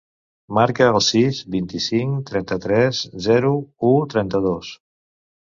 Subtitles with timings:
[0.57, 3.55] Marca el sis, vint-i-cinc, trenta-tres, zero,
[3.91, 4.77] u, trenta-dos.